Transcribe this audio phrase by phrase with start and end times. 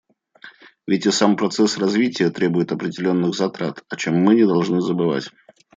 [0.87, 5.29] Ведь и сам процесс развития требует определенных затрат, о чем мы не должны забывать.